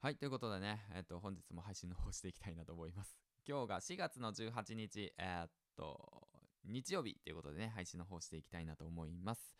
[0.00, 3.18] はい、ということでね、えっと、本日も配信の方していきたいなと思います。
[3.44, 6.28] 今日が4月の18日、えーっと、
[6.64, 9.56] 日曜日ということでね、配信の方していきたいなと思います。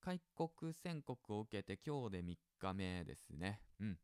[0.00, 3.60] 開国宣告を受けて今日で3日目ですね。
[3.78, 3.96] うん。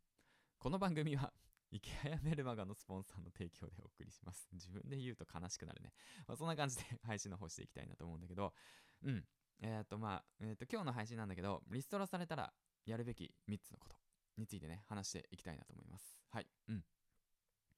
[0.61, 1.33] この番組は、
[1.73, 4.49] 池谷メルマガのスポンサーの提供でお送りします。
[4.53, 5.93] 自分で言うと悲しくなるね。
[6.29, 8.55] まあ、そんな感じで 配信の方していきたいなと思うんだけど、
[9.03, 9.27] うん。
[9.59, 12.55] えーっと、まあ、えーっと、今日の配信なんだけど、リストラされたら
[12.85, 14.02] やるべき3つのこと。
[14.37, 16.19] についてね、話していきたいなと思います。
[16.31, 16.47] はい。
[16.69, 16.85] うん。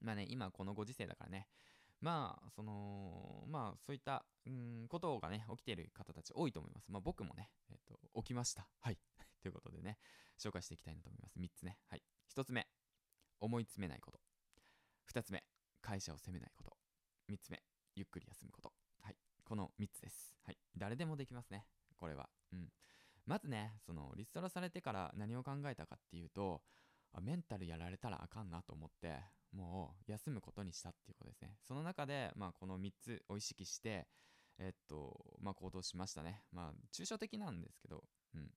[0.01, 1.47] まあね、今このご時世だからね、
[2.01, 6.91] まあ、その、まあ、そういった、うん、ことがね、起きている方たち多いと思います。
[6.91, 8.67] まあ、僕もね、えっ、と、起きました。
[8.79, 8.97] はい。
[9.41, 9.97] ということでね、
[10.37, 11.39] 紹介していきたいなと思います。
[11.39, 11.79] 3つね。
[11.87, 12.03] はい。
[12.29, 12.67] 1つ目、
[13.39, 14.21] 思い詰めないこと。
[15.11, 15.43] 2つ目、
[15.81, 16.77] 会社を責めないこと。
[17.29, 17.63] 3つ目、
[17.95, 18.73] ゆっくり休むこと。
[19.01, 19.17] はい。
[19.43, 20.35] この3つです。
[20.43, 20.57] はい。
[20.75, 21.65] 誰でもできますね。
[21.95, 22.29] これは。
[22.51, 22.71] うん。
[23.25, 26.61] まずね、そのリストラされてから何を考えたかっていうと、
[27.21, 29.19] メンタルやられたらあかんなと思って、
[29.51, 31.55] もう休むことにしたっていうことですね。
[31.63, 34.07] その中で、まあこの3つを意識して、
[34.59, 36.43] えっと、まあ行動しましたね。
[36.51, 38.03] まあ抽象的なんですけど、
[38.35, 38.51] うん。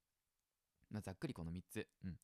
[0.91, 1.87] まあざっくりこの3つ。
[2.05, 2.19] うん。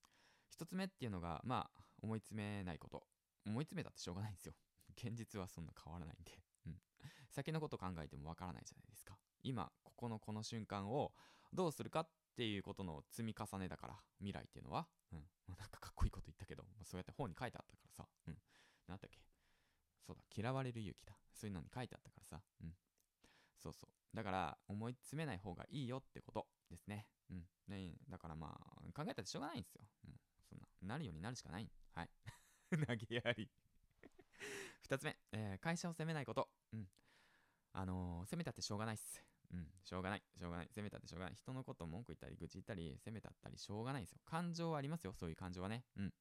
[0.58, 3.06] 1つ目っていうのが、まあ思い詰めないこと。
[3.46, 4.54] 思い詰めたってしょうがないんですよ。
[4.96, 6.42] 現実はそんな変わらないんで。
[6.66, 6.80] うん。
[7.30, 9.18] 先のこと考えてもわからないじゃないですか。
[9.42, 11.14] 今、ここのこの瞬間を
[11.52, 14.88] どうするかっっていうことの積み重ねだから、未来っていうのは。
[15.12, 15.18] うん。
[15.46, 18.08] まなんかかっこいいこと言ったけど、そうやって本に書いてあったからさ。
[18.26, 18.38] うん。
[18.88, 19.20] なんだっけ？
[20.04, 21.16] そうだ、嫌われる勇気だ。
[21.32, 22.42] そういうのに書いてあったからさ。
[22.60, 22.74] うん。
[23.56, 24.16] そうそう。
[24.16, 27.06] だから、思い詰めない方がいいよってことですね。
[27.30, 27.46] うん。
[27.68, 29.82] ねだからまあ、考えたってしょうがないんですよ。
[30.08, 30.20] うん。
[30.48, 31.70] そんな、なるようになるしかない。
[31.94, 32.10] はい。
[32.70, 33.48] 投げやり。
[34.82, 36.50] 二つ目、えー会社を責めないこと。
[36.72, 36.90] うん。
[37.72, 39.24] あのー責めたってしょうがないっす。
[39.54, 41.34] うん、しょうがない、しょうがない、責めたってしょうがない。
[41.34, 44.18] 人のこと文句言ったり、愚痴言ったり、責めたったり、しょうがないんですよ。
[44.24, 45.84] 感情はありますよ、そういう感情はね。
[45.96, 46.12] うん。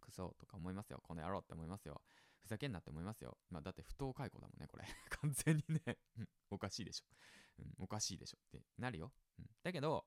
[0.00, 1.00] クソとか思いますよ。
[1.02, 2.02] この野郎って思いますよ。
[2.38, 3.38] ふざけんなって思いますよ。
[3.50, 4.84] まあ、だって不当解雇だもんね、これ。
[5.20, 7.06] 完全にね、うん、おかしいでしょ。
[7.60, 9.12] うん、おかしいでしょってなるよ。
[9.38, 9.46] うん。
[9.62, 10.06] だけど、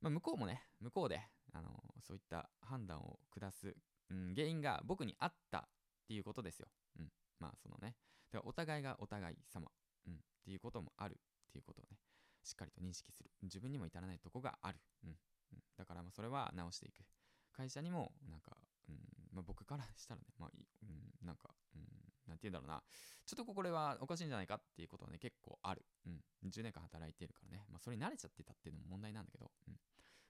[0.00, 3.74] まあ、向こうもね、向こうで、あのーそういった判断を下す、
[4.10, 6.68] うん、原因が僕にあったっていうことですよ。
[6.98, 7.10] うん。
[7.38, 7.96] まあ、そのね。
[8.42, 9.70] お互いがお互い様。
[10.06, 10.14] うん。
[10.14, 11.18] っていうこともある
[11.54, 11.98] っていうことをね、
[12.42, 13.30] しっかりと認識する。
[13.42, 14.78] 自分にも至らないとこがある。
[15.04, 15.10] うん。
[15.10, 15.12] う
[15.56, 17.04] ん、だから、まあ、それは直していく。
[17.52, 18.56] 会社にも、なんか、
[18.88, 18.96] うん、
[19.32, 20.50] まあ、僕からしたらね、まあ、
[20.82, 20.86] う
[21.24, 21.82] ん、なんか、うん、
[22.26, 22.82] なんて言うんだろうな。
[23.24, 25.86] ちょっとこれはおかしいんじゃないかっていうことはね、結構ある。
[26.06, 26.20] うん。
[26.50, 27.64] 10年間働いてるからね。
[27.70, 29.74] まあ、それに慣れちゃってたっていうのも問題なんだけど、うん。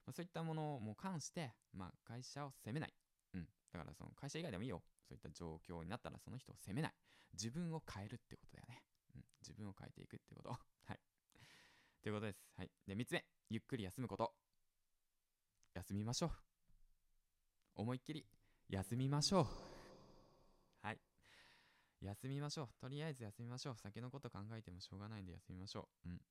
[0.05, 2.93] まあ、そういったものをもう関して、まあ、会社を責めない。
[3.33, 3.47] うん。
[3.73, 4.83] だから、その会社以外でもいいよ。
[5.07, 6.93] そういった状況になったら、その人を責めない。
[7.33, 8.83] 自分を変えるってことだよね。
[9.15, 9.25] うん。
[9.41, 10.57] 自分を変えていくってこと。
[12.05, 12.45] ということです。
[12.55, 12.69] はい。
[12.85, 13.25] で、3つ目。
[13.49, 14.31] ゆっくり休むこと。
[15.73, 16.31] 休みましょう。
[17.77, 18.23] 思いっきり
[18.69, 19.45] 休みましょう。
[20.85, 20.99] はい。
[22.01, 22.67] 休みましょう。
[22.79, 23.75] とりあえず休みましょう。
[23.79, 26.09] 先のこと考えてもしょうがないんで休みましょう。
[26.09, 26.21] うん。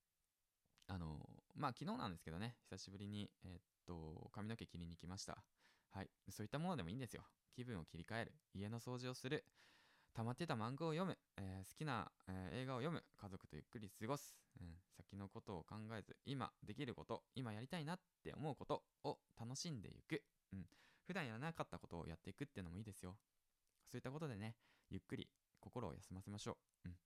[0.86, 1.18] あのー
[1.56, 5.42] まあ、昨日なんですけどね、久しぶりに、えーっと、髪の毛切りに来ました。
[5.90, 6.08] はい。
[6.30, 7.24] そういったものでもいいんですよ。
[7.52, 8.32] 気分を切り替える。
[8.54, 9.44] 家の掃除をする。
[10.14, 11.18] 溜まってた漫画を読む。
[11.36, 13.02] えー好きな、えー映画を読む。
[13.20, 14.36] 家族とゆっくり過ごす。
[14.60, 14.68] うん。
[14.96, 20.22] 先のことを考えず、今できること、今やりたいなって思うことを楽しんでいく。
[20.52, 20.66] うん。
[21.06, 23.16] 普段やらなかったことをやっていくっていうのもいいですよ。
[23.90, 24.54] そういったことでね、
[24.88, 26.88] ゆっくり心を休ませましょう。
[26.88, 26.96] うん。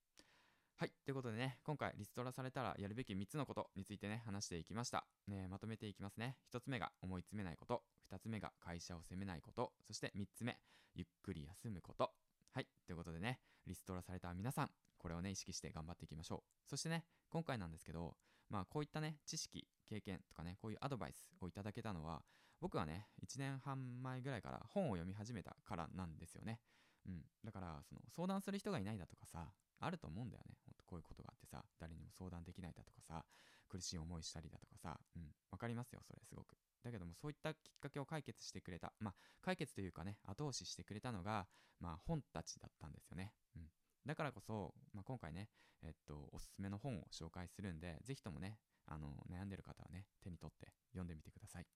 [0.76, 0.92] はい。
[1.04, 5.06] ということでね、今回リストラされたらやるべき3つのことについてね、話していきました。
[5.26, 6.36] ね、まとめていきますね。
[6.52, 7.82] 1つ目が思い詰めないこと。
[8.12, 9.72] 2つ目が会社を責めないこと。
[9.86, 10.58] そして3つ目、
[10.94, 12.12] ゆっくり休むこと。
[12.58, 12.66] はい。
[12.88, 13.38] ということでね、
[13.68, 16.68] リストラされた皆さん、これをね、意識して頑張っていきましょう。
[16.68, 18.16] そしてね、今回なんですけど、
[18.50, 22.20] まあ、こういったね、知識、経験とかね、こういうアドバイスをいただけたのは、
[22.60, 26.58] 僕はね、1年半前ぐらいから本を読み始めたからなんですよね。
[27.06, 27.22] うん。
[27.44, 30.56] だから、その、相談する人がいないだとかさ、あると思うんだよね。
[30.66, 33.24] ほんとこういうことがあってさ、誰にも相談できないだとかさ、
[33.68, 35.30] 苦しい思いしたりだとかさ、うん。
[35.52, 36.56] わかりますよ、それ、すごく。
[36.82, 38.92] だけども、そういったきっかけを解決してくれた。
[38.98, 41.46] まあ、解決というかね、後押ししてくれたのが、
[41.80, 43.32] まあ、本たちだったんですよね。
[43.56, 43.62] うん。
[44.06, 45.48] だからこそ、まあ、今回ね、
[45.82, 51.66] えっと、おすすめの本を紹介するんで、ぜひともね、あの、悩んでる方はね、手に取って読んでみてください。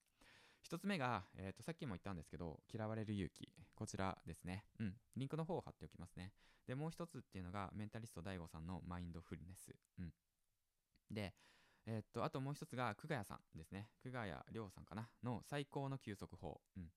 [0.63, 3.53] 一つ目が、えっ、と、さっきも言ったんですけど、嫌われる勇気。
[3.75, 4.65] こちらですね。
[4.79, 4.95] うん。
[5.17, 6.33] リンクの方を貼っておきますね。
[6.67, 9.75] で、もう一つっていうのが、メンタリスト DAIGO さんのマインドフルネス。
[9.99, 10.13] うん。
[11.11, 11.35] で、
[11.87, 13.89] えっと、あともう一つが、久我谷さんですね。
[14.03, 16.61] 久我谷亮さんかなの最高の休息法。
[16.77, 16.89] うん。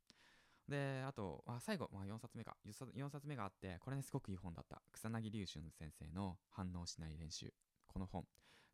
[0.68, 2.56] で、あと、あ最後、まあ、4冊目か。
[2.66, 4.82] 4冊目があって、これね、すごくいい本だった。
[4.92, 7.54] 草薙龍春先生の反応しない練習。
[7.88, 8.26] この本、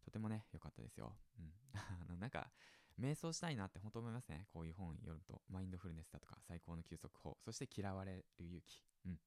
[0.03, 1.15] とてもね、良かったですよ。
[1.39, 1.53] うん。
[1.75, 2.51] あの、なんか、
[2.99, 4.47] 瞑想したいなって本当思いますね。
[4.51, 5.41] こういう本読むと。
[5.49, 7.37] マインドフルネスだとか、最高の休息法。
[7.43, 9.19] そして嫌われる勇気、うん、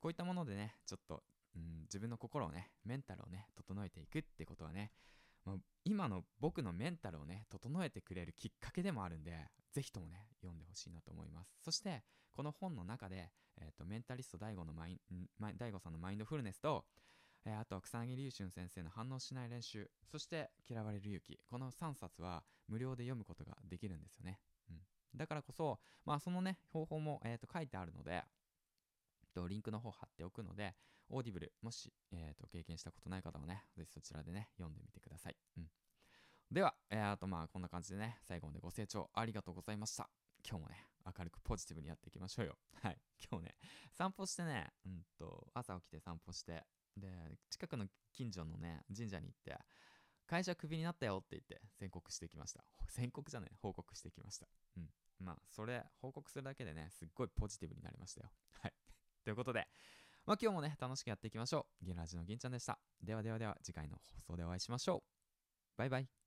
[0.00, 1.22] こういったものでねちょっと、
[1.54, 4.92] うん、自分の心をねメンタルをね整えていくってことはね、
[5.44, 9.32] まあ、今の僕のメンタルをね整えてくれるきっかけでもあるんで
[9.72, 11.56] ぜひともね読んでほしいなと思います。
[11.62, 12.02] そして
[12.32, 16.84] この本の中で、えーと、メンタリスト DAIGO のマイン DAIGO さんのマインドフルネスと
[17.46, 21.38] えー、あとは草薙龍瞬先生の反応しない練習そして嫌われる勇気。
[21.48, 24.38] この3冊は無料で読むことができるんですよね、
[24.70, 24.76] うん、
[25.16, 28.22] だからこそまあそのね方法も、えー、と書いてあるので
[29.30, 30.74] とリンクの方貼っておくので
[31.08, 35.66] オーディブルもし、えー、と経験したことない方はねぜひそちらでね読んでみてください、うん、
[36.52, 40.08] では、えー、あとまあこんな感じでね最後までご清聴ありがとうございました。
[40.48, 42.56] 今日もね明るくポジティブにやっていきましょうよ。
[42.82, 42.98] はい。
[43.30, 43.56] 今日ね
[43.92, 46.64] 散歩してねうんと朝起きて散歩して
[46.96, 49.56] で近くの近所のね神社に行って
[50.26, 52.64] 会社クビになったよって言って宣告してきました。
[52.88, 54.48] 宣告じゃない報告してきました。
[54.76, 54.90] うん。
[55.18, 58.32] まあそれ報告するだけでねすっごいポジティブになりましたよ。
[58.50, 58.74] はい。
[59.24, 59.66] ということで
[60.26, 61.84] まあ今日もね楽しくやっていきましょう。
[61.84, 62.78] 銀ラジの銀ちゃんでした。
[63.02, 63.96] ではではでは次回の
[64.26, 65.78] 放送でお会いしましょう。
[65.78, 66.19] バイバイ。